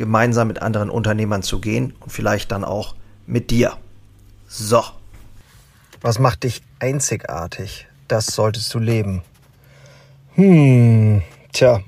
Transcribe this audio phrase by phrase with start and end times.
[0.00, 2.94] gemeinsam mit anderen Unternehmern zu gehen und vielleicht dann auch
[3.26, 3.76] mit dir.
[4.48, 4.82] So.
[6.00, 7.86] Was macht dich einzigartig?
[8.08, 9.22] Das solltest du leben.
[10.36, 11.22] Hm,
[11.52, 11.80] tja,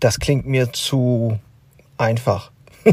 [0.00, 1.38] das klingt mir zu
[1.98, 2.50] einfach.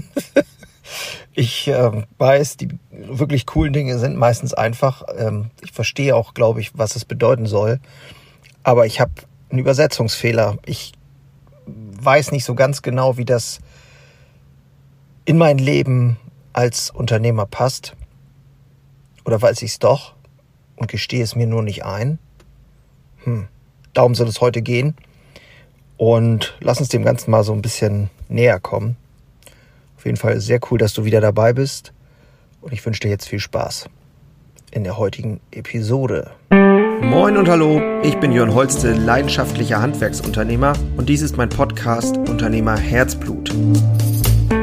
[1.34, 5.02] ich äh, weiß, die wirklich coolen Dinge sind meistens einfach.
[5.18, 7.80] Ähm, ich verstehe auch, glaube ich, was es bedeuten soll.
[8.62, 9.14] Aber ich habe
[9.50, 10.60] einen Übersetzungsfehler.
[10.68, 10.92] Ich
[11.66, 13.62] weiß nicht so ganz genau, wie das
[15.30, 16.18] in mein Leben
[16.54, 17.96] als Unternehmer passt?
[19.26, 20.16] Oder weiß ich es doch
[20.76, 22.18] und gestehe es mir nur nicht ein?
[23.26, 23.48] Hm,
[23.94, 24.96] darum soll es heute gehen.
[25.98, 28.98] Und lass uns dem Ganzen mal so ein bisschen näher kommen.
[29.98, 31.94] Auf jeden Fall sehr cool, dass du wieder dabei bist.
[32.62, 33.88] Und ich wünsche dir jetzt viel Spaß
[34.72, 36.32] in der heutigen Episode.
[37.04, 42.78] Moin und hallo, ich bin Jörn Holste, leidenschaftlicher Handwerksunternehmer und dies ist mein Podcast Unternehmer
[42.78, 43.54] Herzblut.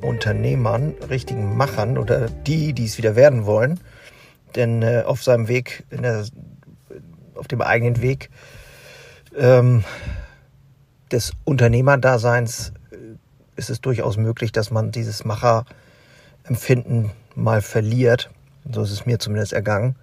[0.00, 3.80] Unternehmern, richtigen Machern oder die, die es wieder werden wollen.
[4.56, 6.24] Denn äh, auf seinem Weg, der,
[7.34, 8.30] auf dem eigenen Weg
[9.36, 9.84] ähm,
[11.10, 12.96] des Unternehmerdaseins äh,
[13.56, 18.30] ist es durchaus möglich, dass man dieses Macherempfinden mal verliert.
[18.70, 19.96] So ist es mir zumindest ergangen.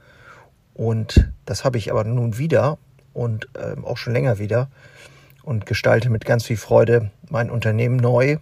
[0.73, 2.77] Und das habe ich aber nun wieder
[3.13, 4.69] und ähm, auch schon länger wieder
[5.43, 8.37] und gestalte mit ganz viel Freude mein Unternehmen neu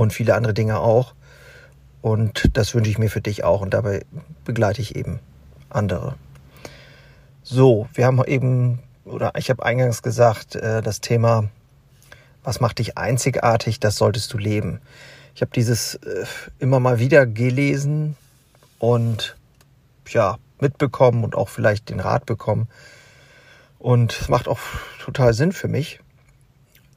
[0.00, 1.14] und viele andere Dinge auch.
[2.00, 4.06] Und das wünsche ich mir für dich auch und dabei
[4.44, 5.20] begleite ich eben
[5.68, 6.16] andere.
[7.42, 11.50] So, wir haben eben, oder ich habe eingangs gesagt, äh, das Thema,
[12.42, 14.80] was macht dich einzigartig, das solltest du leben.
[15.34, 16.24] Ich habe dieses äh,
[16.58, 18.16] immer mal wieder gelesen
[18.78, 19.36] und
[20.08, 22.68] ja, mitbekommen und auch vielleicht den Rat bekommen.
[23.78, 24.60] Und es macht auch
[24.98, 26.00] total Sinn für mich.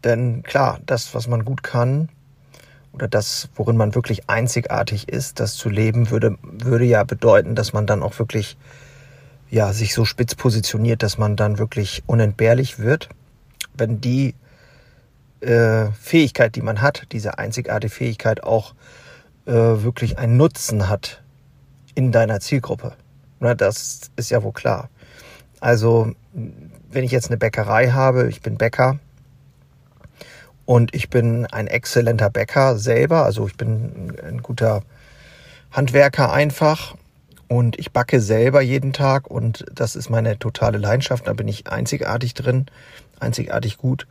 [0.05, 2.09] Denn klar, das, was man gut kann,
[2.93, 7.73] oder das, worin man wirklich einzigartig ist, das zu leben, würde, würde ja bedeuten, dass
[7.73, 8.57] man dann auch wirklich
[9.49, 13.09] ja, sich so spitz positioniert, dass man dann wirklich unentbehrlich wird.
[13.75, 14.35] Wenn die
[15.41, 18.73] äh, Fähigkeit, die man hat, diese einzigartige Fähigkeit auch
[19.45, 21.21] äh, wirklich einen Nutzen hat
[21.95, 22.93] in deiner Zielgruppe.
[23.39, 24.89] Na, das ist ja wohl klar.
[25.59, 28.99] Also, wenn ich jetzt eine Bäckerei habe, ich bin Bäcker,
[30.65, 34.83] und ich bin ein exzellenter Bäcker selber, also ich bin ein guter
[35.71, 36.95] Handwerker einfach.
[37.49, 39.29] Und ich backe selber jeden Tag.
[39.29, 42.65] Und das ist meine totale Leidenschaft, da bin ich einzigartig drin,
[43.19, 44.07] einzigartig gut,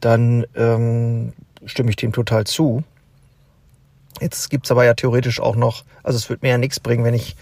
[0.00, 1.32] dann ähm,
[1.64, 2.84] stimme ich dem total zu.
[4.20, 7.14] Jetzt gibt's aber ja theoretisch auch noch, also es wird mir ja nichts bringen, wenn
[7.14, 7.36] ich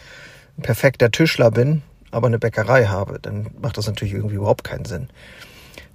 [0.56, 4.84] ein perfekter Tischler bin, aber eine Bäckerei habe, dann macht das natürlich irgendwie überhaupt keinen
[4.84, 5.08] Sinn.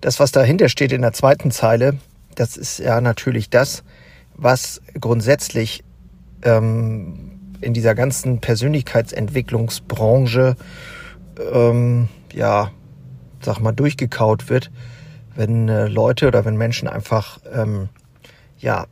[0.01, 1.97] Das, was dahinter steht in der zweiten Zeile,
[2.37, 3.83] das ist ja natürlich das,
[4.35, 5.83] was grundsätzlich
[6.43, 7.31] ähm,
[7.61, 10.55] in dieser ganzen Persönlichkeitsentwicklungsbranche
[11.51, 12.71] ähm, ja,
[13.41, 14.69] sag mal, durchgekaut wird,
[15.35, 17.89] wenn äh, Leute oder wenn Menschen einfach ähm,
[18.59, 18.85] ja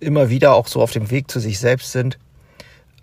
[0.00, 2.18] immer wieder auch so auf dem Weg zu sich selbst sind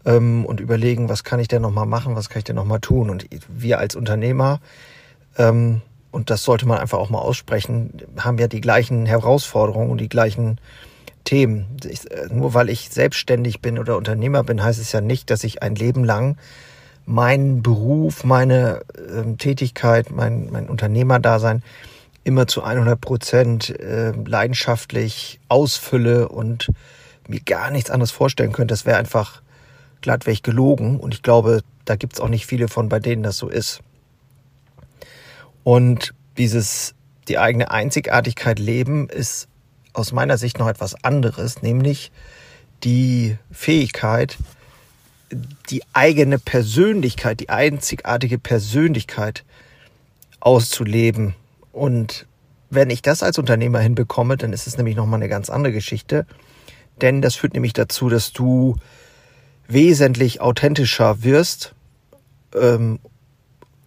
[0.06, 3.10] ähm, und überlegen, was kann ich denn nochmal machen, was kann ich denn nochmal tun.
[3.10, 4.60] Und wir als Unternehmer
[5.38, 5.82] ähm,
[6.14, 10.10] und das sollte man einfach auch mal aussprechen, haben ja die gleichen Herausforderungen und die
[10.10, 10.60] gleichen
[11.24, 11.66] Themen.
[11.90, 15.44] Ich, äh, nur weil ich selbstständig bin oder Unternehmer bin, heißt es ja nicht, dass
[15.44, 16.38] ich ein Leben lang
[17.06, 21.64] meinen Beruf, meine äh, Tätigkeit, mein, mein Unternehmerdasein
[22.24, 26.70] immer zu 100 Prozent äh, leidenschaftlich ausfülle und
[27.28, 28.74] mir gar nichts anderes vorstellen könnte.
[28.74, 29.42] Das wäre einfach
[30.02, 31.00] glattweg gelogen.
[31.00, 33.82] Und ich glaube, da gibt es auch nicht viele von, bei denen das so ist.
[35.64, 36.96] Und dieses,
[37.28, 39.48] die eigene Einzigartigkeit leben ist
[39.94, 42.12] aus meiner Sicht noch etwas anderes, nämlich
[42.84, 44.38] die Fähigkeit,
[45.70, 49.44] die eigene Persönlichkeit, die einzigartige Persönlichkeit
[50.40, 51.36] auszuleben.
[51.72, 52.28] Und
[52.70, 56.26] wenn ich das als Unternehmer hinbekomme, dann ist es nämlich nochmal eine ganz andere Geschichte.
[57.02, 58.76] Denn das führt nämlich dazu, dass du
[59.68, 61.74] wesentlich authentischer wirst,
[62.54, 63.00] ähm,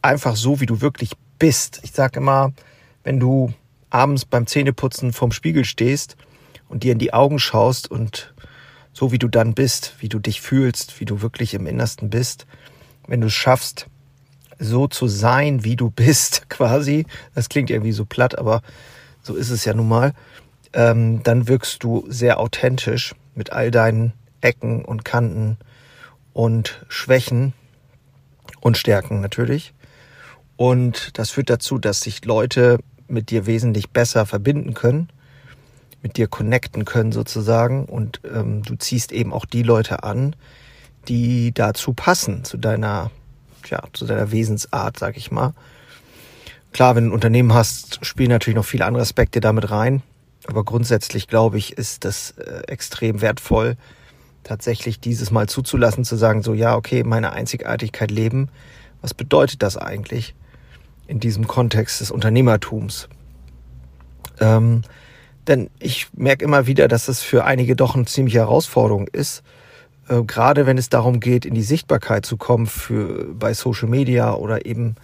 [0.02, 1.80] einfach so, wie du wirklich bist.
[1.82, 2.52] Ich sage immer,
[3.04, 3.52] wenn du
[3.90, 6.16] abends beim Zähneputzen vorm Spiegel stehst
[6.68, 8.34] und dir in die Augen schaust und
[8.92, 12.46] so wie du dann bist, wie du dich fühlst, wie du wirklich im Innersten bist,
[13.06, 13.86] wenn du es schaffst,
[14.58, 18.62] so zu sein, wie du bist, quasi, das klingt irgendwie so platt, aber
[19.22, 20.14] so ist es ja nun mal,
[20.72, 25.58] ähm, dann wirkst du sehr authentisch mit all deinen Ecken und Kanten
[26.32, 27.52] und Schwächen
[28.60, 29.74] und Stärken natürlich.
[30.56, 35.08] Und das führt dazu, dass sich Leute mit dir wesentlich besser verbinden können,
[36.02, 37.84] mit dir connecten können sozusagen.
[37.84, 40.34] Und ähm, du ziehst eben auch die Leute an,
[41.08, 43.10] die dazu passen, zu deiner,
[43.68, 45.54] ja, zu deiner Wesensart, sag ich mal.
[46.72, 50.02] Klar, wenn du ein Unternehmen hast, spielen natürlich noch viele andere Aspekte damit rein.
[50.46, 53.76] Aber grundsätzlich glaube ich, ist das äh, extrem wertvoll,
[54.44, 58.48] tatsächlich dieses Mal zuzulassen, zu sagen, so ja, okay, meine Einzigartigkeit leben.
[59.02, 60.34] Was bedeutet das eigentlich?
[61.06, 63.08] In diesem Kontext des Unternehmertums.
[64.40, 64.82] Ähm,
[65.46, 69.42] denn ich merke immer wieder, dass es für einige doch eine ziemliche Herausforderung ist,
[70.08, 74.34] äh, gerade wenn es darum geht, in die Sichtbarkeit zu kommen für bei Social Media
[74.34, 74.96] oder eben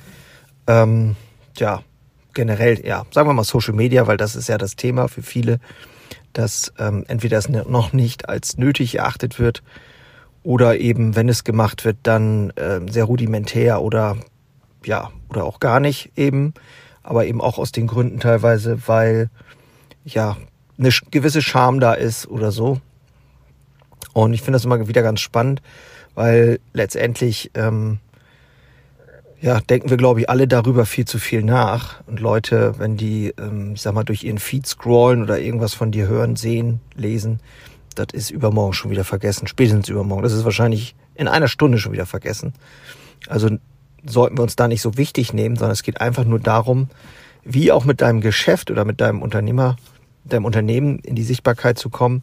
[0.66, 1.16] ähm,
[1.56, 1.82] ja
[2.34, 5.60] generell, ja, sagen wir mal Social Media, weil das ist ja das Thema für viele,
[6.32, 9.62] dass ähm, entweder es noch nicht als nötig erachtet wird
[10.42, 14.16] oder eben, wenn es gemacht wird, dann äh, sehr rudimentär oder
[14.86, 16.54] ja, oder auch gar nicht eben,
[17.02, 19.30] aber eben auch aus den Gründen teilweise, weil
[20.04, 20.36] ja
[20.78, 22.80] eine gewisse Scham da ist oder so.
[24.12, 25.62] Und ich finde das immer wieder ganz spannend,
[26.14, 27.98] weil letztendlich ähm,
[29.42, 32.00] ja, denken wir, glaube ich, alle darüber viel zu viel nach.
[32.06, 35.90] Und Leute, wenn die, ähm, ich sag mal, durch ihren Feed scrollen oder irgendwas von
[35.90, 37.40] dir hören, sehen, lesen,
[37.96, 39.48] das ist übermorgen schon wieder vergessen.
[39.48, 40.22] Spätestens übermorgen.
[40.22, 42.54] Das ist wahrscheinlich in einer Stunde schon wieder vergessen.
[43.28, 43.50] Also
[44.04, 46.88] sollten wir uns da nicht so wichtig nehmen, sondern es geht einfach nur darum,
[47.44, 49.76] wie auch mit deinem Geschäft oder mit deinem Unternehmer,
[50.24, 52.22] deinem Unternehmen in die Sichtbarkeit zu kommen,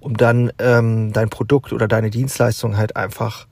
[0.00, 3.46] um dann ähm, dein Produkt oder deine Dienstleistung halt einfach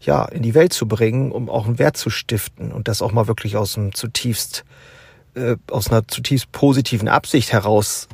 [0.00, 3.12] ja in die Welt zu bringen, um auch einen Wert zu stiften und das auch
[3.12, 4.64] mal wirklich aus einem zutiefst
[5.34, 8.08] äh, aus einer zutiefst positiven Absicht heraus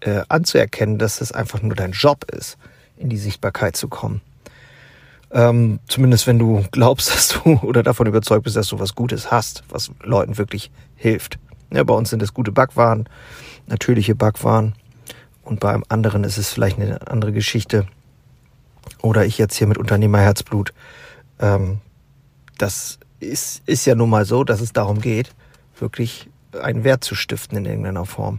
[0.00, 2.56] äh, anzuerkennen, dass es einfach nur dein Job ist,
[2.96, 4.20] in die Sichtbarkeit zu kommen.
[5.34, 9.30] Ähm, zumindest wenn du glaubst, dass du oder davon überzeugt bist, dass du was Gutes
[9.30, 11.38] hast, was Leuten wirklich hilft.
[11.72, 13.08] Ja, bei uns sind es gute Backwaren,
[13.66, 14.74] natürliche Backwaren.
[15.42, 17.86] Und beim anderen ist es vielleicht eine andere Geschichte.
[19.02, 20.72] Oder ich jetzt hier mit Unternehmerherzblut.
[21.38, 21.80] Ähm,
[22.56, 25.34] das ist, ist ja nun mal so, dass es darum geht,
[25.78, 26.30] wirklich
[26.62, 28.38] einen Wert zu stiften in irgendeiner Form.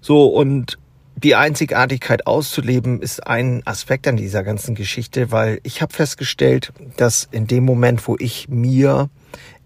[0.00, 0.78] So, und
[1.16, 7.26] die Einzigartigkeit auszuleben ist ein Aspekt an dieser ganzen Geschichte, weil ich habe festgestellt, dass
[7.30, 9.08] in dem Moment, wo ich mir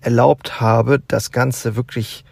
[0.00, 2.24] erlaubt habe, das Ganze wirklich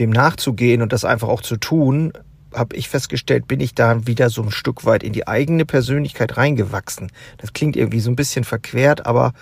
[0.00, 2.12] dem nachzugehen und das einfach auch zu tun,
[2.52, 6.36] habe ich festgestellt, bin ich da wieder so ein Stück weit in die eigene Persönlichkeit
[6.36, 7.12] reingewachsen.
[7.38, 9.32] Das klingt irgendwie so ein bisschen verquert, aber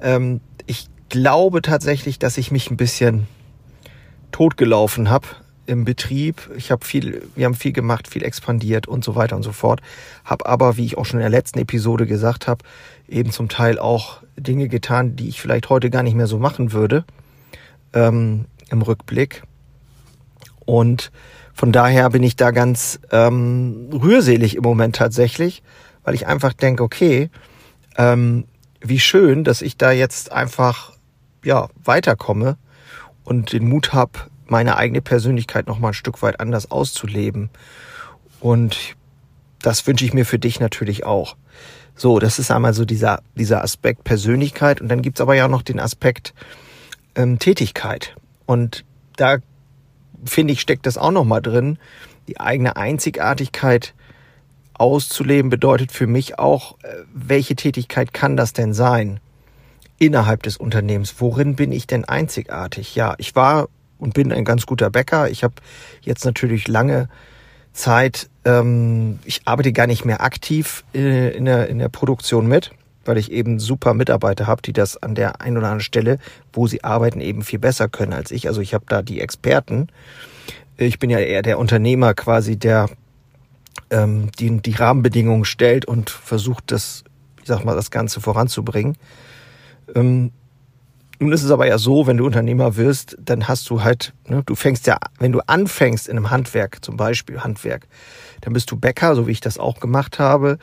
[0.00, 3.26] ähm, ich glaube tatsächlich, dass ich mich ein bisschen
[4.30, 5.28] totgelaufen habe
[5.72, 6.50] im Betrieb.
[6.56, 9.80] Ich habe viel, wir haben viel gemacht, viel expandiert und so weiter und so fort.
[10.24, 12.64] Hab aber, wie ich auch schon in der letzten Episode gesagt habe,
[13.08, 16.72] eben zum Teil auch Dinge getan, die ich vielleicht heute gar nicht mehr so machen
[16.72, 17.04] würde
[17.92, 19.42] ähm, im Rückblick.
[20.64, 21.10] Und
[21.54, 25.62] von daher bin ich da ganz ähm, rührselig im Moment tatsächlich,
[26.04, 27.30] weil ich einfach denke, okay,
[27.96, 28.44] ähm,
[28.80, 30.92] wie schön, dass ich da jetzt einfach
[31.44, 32.56] ja weiterkomme
[33.24, 34.18] und den Mut habe,
[34.52, 37.50] meine eigene Persönlichkeit noch mal ein Stück weit anders auszuleben.
[38.38, 38.96] Und
[39.62, 41.36] das wünsche ich mir für dich natürlich auch.
[41.96, 44.80] So, das ist einmal so dieser, dieser Aspekt Persönlichkeit.
[44.80, 46.34] Und dann gibt's aber ja noch den Aspekt
[47.14, 48.14] ähm, Tätigkeit.
[48.44, 48.84] Und
[49.16, 49.38] da
[50.24, 51.78] finde ich, steckt das auch noch mal drin.
[52.28, 53.94] Die eigene Einzigartigkeit
[54.74, 59.18] auszuleben bedeutet für mich auch, äh, welche Tätigkeit kann das denn sein
[59.98, 61.14] innerhalb des Unternehmens?
[61.18, 62.94] Worin bin ich denn einzigartig?
[62.94, 63.68] Ja, ich war
[64.02, 65.30] und bin ein ganz guter Bäcker.
[65.30, 65.54] Ich habe
[66.02, 67.08] jetzt natürlich lange
[67.72, 72.72] Zeit, ähm, ich arbeite gar nicht mehr aktiv in, in, der, in der Produktion mit,
[73.04, 76.18] weil ich eben super Mitarbeiter habe, die das an der einen oder anderen Stelle,
[76.52, 78.48] wo sie arbeiten, eben viel besser können als ich.
[78.48, 79.86] Also ich habe da die Experten.
[80.76, 82.88] Ich bin ja eher der Unternehmer quasi, der
[83.90, 87.04] ähm, die, die Rahmenbedingungen stellt und versucht, das
[87.40, 88.96] ich sag mal, das Ganze voranzubringen.
[89.94, 90.32] Ähm,
[91.22, 94.42] nun ist es aber ja so, wenn du Unternehmer wirst, dann hast du halt, ne,
[94.44, 97.86] du fängst ja, wenn du anfängst in einem Handwerk, zum Beispiel Handwerk,
[98.40, 100.58] dann bist du Bäcker, so wie ich das auch gemacht habe.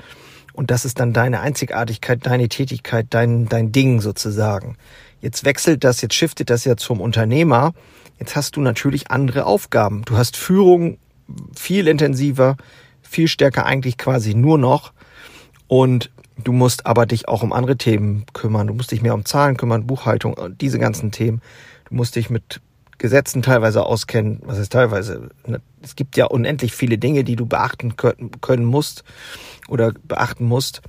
[0.52, 4.76] Und das ist dann deine Einzigartigkeit, deine Tätigkeit, dein, dein Ding sozusagen.
[5.22, 7.74] Jetzt wechselt das, jetzt shiftet das ja zum Unternehmer.
[8.20, 10.02] Jetzt hast du natürlich andere Aufgaben.
[10.04, 10.98] Du hast Führung
[11.56, 12.58] viel intensiver,
[13.02, 14.92] viel stärker eigentlich quasi nur noch.
[15.68, 16.12] Und
[16.44, 18.68] du musst aber dich auch um andere Themen kümmern.
[18.68, 21.42] Du musst dich mehr um Zahlen kümmern, Buchhaltung, diese ganzen Themen.
[21.90, 22.62] Du musst dich mit
[22.98, 24.42] Gesetzen teilweise auskennen.
[24.44, 25.30] Was heißt teilweise?
[25.48, 29.04] Ne, es gibt ja unendlich viele Dinge, die du beachten können musst
[29.68, 30.82] oder beachten musst.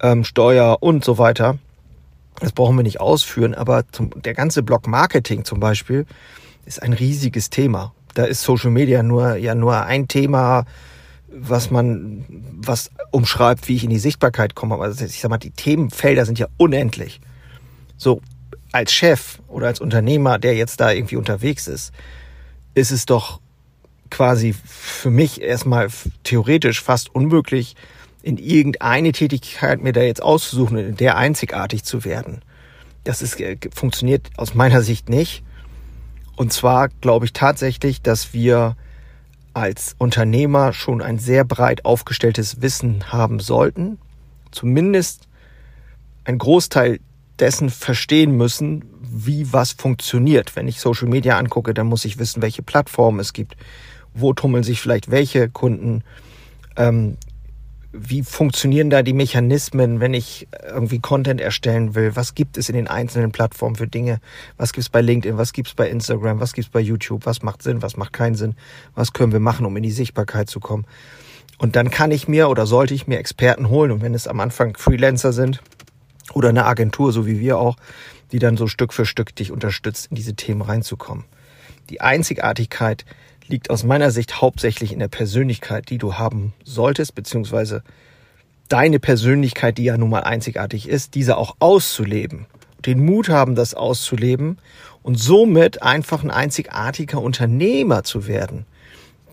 [0.00, 1.58] Ähm, Steuer und so weiter.
[2.38, 6.06] Das brauchen wir nicht ausführen, aber zum, der ganze Block Marketing zum Beispiel
[6.64, 7.92] ist ein riesiges Thema.
[8.14, 10.64] Da ist Social Media nur, ja, nur ein Thema,
[11.32, 12.24] was man,
[12.56, 14.74] was umschreibt, wie ich in die Sichtbarkeit komme.
[14.74, 17.20] Aber ich sag mal, die Themenfelder sind ja unendlich.
[17.96, 18.20] So,
[18.72, 21.92] als Chef oder als Unternehmer, der jetzt da irgendwie unterwegs ist,
[22.74, 23.40] ist es doch
[24.10, 25.88] quasi für mich erstmal
[26.24, 27.76] theoretisch fast unmöglich,
[28.22, 32.42] in irgendeine Tätigkeit mir da jetzt auszusuchen und in der einzigartig zu werden.
[33.04, 35.42] Das ist, äh, funktioniert aus meiner Sicht nicht.
[36.36, 38.76] Und zwar glaube ich tatsächlich, dass wir
[39.54, 43.98] als Unternehmer schon ein sehr breit aufgestelltes Wissen haben sollten.
[44.50, 45.28] Zumindest
[46.24, 47.00] ein Großteil
[47.38, 50.54] dessen verstehen müssen, wie was funktioniert.
[50.56, 53.56] Wenn ich Social Media angucke, dann muss ich wissen, welche Plattformen es gibt,
[54.14, 56.04] wo tummeln sich vielleicht welche Kunden,
[56.76, 57.16] ähm,
[57.92, 62.14] wie funktionieren da die Mechanismen, wenn ich irgendwie Content erstellen will?
[62.14, 64.20] Was gibt es in den einzelnen Plattformen für Dinge?
[64.56, 65.38] Was gibt es bei LinkedIn?
[65.38, 66.38] Was gibt es bei Instagram?
[66.38, 67.26] Was gibt es bei YouTube?
[67.26, 67.82] Was macht Sinn?
[67.82, 68.54] Was macht keinen Sinn?
[68.94, 70.86] Was können wir machen, um in die Sichtbarkeit zu kommen?
[71.58, 73.90] Und dann kann ich mir oder sollte ich mir Experten holen.
[73.90, 75.60] Und wenn es am Anfang Freelancer sind
[76.32, 77.76] oder eine Agentur, so wie wir auch,
[78.30, 81.24] die dann so Stück für Stück dich unterstützt, in diese Themen reinzukommen.
[81.90, 83.04] Die Einzigartigkeit
[83.50, 87.82] liegt aus meiner Sicht hauptsächlich in der Persönlichkeit, die du haben solltest, beziehungsweise
[88.68, 92.46] deine Persönlichkeit, die ja nun mal einzigartig ist, diese auch auszuleben.
[92.86, 94.58] Den Mut haben, das auszuleben
[95.02, 98.64] und somit einfach ein einzigartiger Unternehmer zu werden,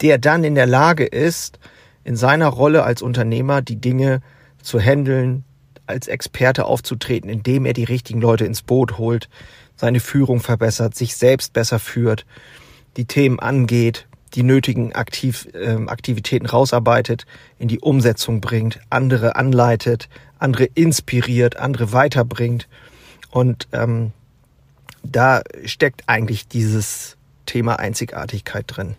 [0.02, 1.60] der dann in der Lage ist,
[2.04, 4.22] in seiner Rolle als Unternehmer die Dinge
[4.62, 5.44] zu handeln,
[5.86, 9.30] als Experte aufzutreten, indem er die richtigen Leute ins Boot holt,
[9.76, 12.26] seine Führung verbessert, sich selbst besser führt,
[12.98, 17.26] die Themen angeht, die nötigen Aktiv, äh, Aktivitäten rausarbeitet,
[17.60, 22.68] in die Umsetzung bringt, andere anleitet, andere inspiriert, andere weiterbringt.
[23.32, 24.12] Und ähm,
[25.04, 28.96] da steckt eigentlich dieses Thema Einzigartigkeit drin.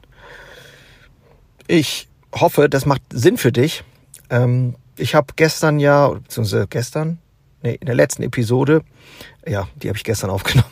[1.67, 3.85] Ich hoffe, das macht Sinn für dich.
[4.31, 7.19] Ähm, ich habe gestern ja, beziehungsweise gestern,
[7.63, 8.83] nee, in der letzten Episode,
[9.47, 10.71] ja, die habe ich gestern aufgenommen.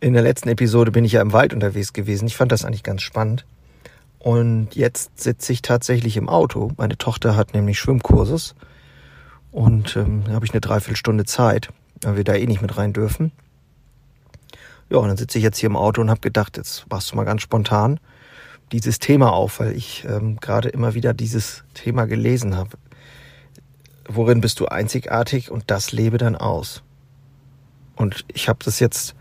[0.00, 2.26] in der letzten Episode bin ich ja im Wald unterwegs gewesen.
[2.26, 3.44] Ich fand das eigentlich ganz spannend.
[4.18, 6.72] Und jetzt sitze ich tatsächlich im Auto.
[6.78, 8.54] Meine Tochter hat nämlich Schwimmkurses.
[9.52, 11.68] Und ähm, da habe ich eine Dreiviertelstunde Zeit,
[12.02, 13.32] weil wir da eh nicht mit rein dürfen.
[14.90, 17.16] Ja, und dann sitze ich jetzt hier im Auto und habe gedacht, jetzt machst du
[17.16, 18.00] mal ganz spontan
[18.72, 22.70] dieses Thema auf, weil ich ähm, gerade immer wieder dieses Thema gelesen habe.
[24.06, 26.82] Worin bist du einzigartig und das lebe dann aus.
[27.96, 29.14] Und ich habe das jetzt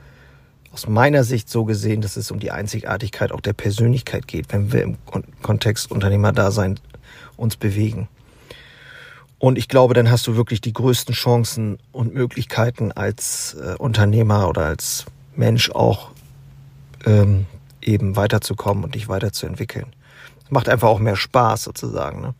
[0.74, 4.74] aus meiner Sicht so gesehen, dass es um die Einzigartigkeit auch der Persönlichkeit geht, wenn
[4.74, 4.98] wir im
[5.42, 6.80] Kontext Unternehmerdasein
[7.38, 8.10] uns bewegen.
[9.38, 14.48] Und ich glaube, dann hast du wirklich die größten Chancen und Möglichkeiten als äh, Unternehmer
[14.48, 16.12] oder als Mensch auch
[17.06, 17.46] ähm,
[17.82, 19.88] eben weiterzukommen und dich weiterzuentwickeln.
[20.44, 22.22] Es macht einfach auch mehr Spaß sozusagen.
[22.22, 22.36] Ne?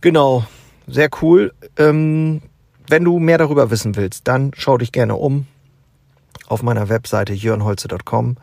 [0.00, 0.46] Genau,
[0.86, 1.52] sehr cool.
[1.76, 2.42] Ähm,
[2.88, 5.46] wenn du mehr darüber wissen willst, dann schau dich gerne um
[6.46, 8.36] auf meiner Webseite jörnholze.com,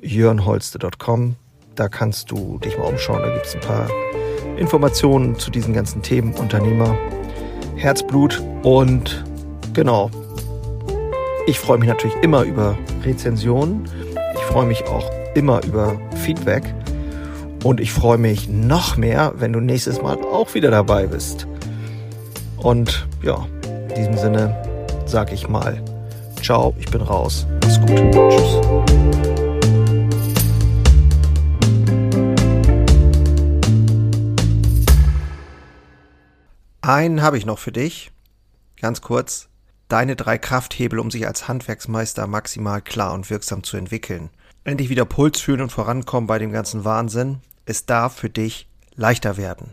[0.00, 1.36] jörnholze.com.
[1.74, 3.22] Da kannst du dich mal umschauen.
[3.22, 3.88] Da gibt es ein paar
[4.56, 6.96] Informationen zu diesen ganzen Themen Unternehmer,
[7.76, 9.24] Herzblut und
[9.72, 10.10] genau.
[11.46, 13.88] Ich freue mich natürlich immer über Rezensionen.
[14.34, 16.74] Ich freue mich auch immer über Feedback.
[17.62, 21.46] Und ich freue mich noch mehr, wenn du nächstes Mal auch wieder dabei bist.
[22.66, 24.52] Und ja, in diesem Sinne
[25.06, 25.80] sage ich mal
[26.42, 27.46] Ciao, ich bin raus.
[27.62, 27.90] Mach's gut.
[27.90, 28.60] Tschüss.
[36.82, 38.10] Einen habe ich noch für dich.
[38.80, 39.48] Ganz kurz.
[39.86, 44.30] Deine drei Krafthebel, um sich als Handwerksmeister maximal klar und wirksam zu entwickeln.
[44.64, 47.42] Endlich wieder Puls fühlen und vorankommen bei dem ganzen Wahnsinn.
[47.64, 49.72] Es darf für dich leichter werden.